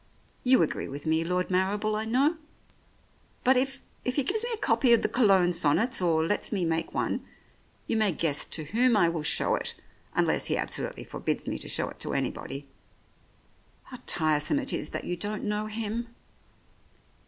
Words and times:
You 0.43 0.63
agree 0.63 0.87
with 0.87 1.05
me, 1.05 1.23
Lord 1.23 1.51
Mar 1.51 1.77
rible, 1.77 1.95
I 1.95 2.05
know. 2.05 2.37
But 3.43 3.55
if— 3.55 3.81
if 4.03 4.15
he 4.15 4.23
gives 4.23 4.43
me 4.43 4.49
a 4.51 4.57
copy 4.57 4.93
of 4.93 5.03
the 5.03 5.07
Cologne 5.07 5.53
sonnets, 5.53 6.01
or 6.01 6.25
lets 6.25 6.51
me 6.51 6.65
make 6.65 6.91
one, 6.95 7.23
you 7.85 7.97
may 7.97 8.11
guess 8.11 8.43
to 8.47 8.63
whom 8.63 8.97
I 8.97 9.09
will 9.09 9.21
show 9.21 9.53
it, 9.53 9.75
unless 10.15 10.47
he 10.47 10.57
absolutely 10.57 11.03
forbids 11.03 11.45
me 11.47 11.59
to 11.59 11.67
show 11.69 11.87
it 11.89 11.99
to 11.99 12.15
anybody. 12.15 12.67
How 13.83 13.97
tiresome 14.07 14.57
it 14.57 14.73
is 14.73 14.89
that 14.89 15.03
you 15.03 15.15
don't 15.15 15.43
know 15.43 15.67
him 15.67 16.07